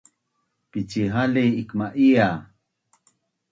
[0.71, 2.29] Picihali ikma’ia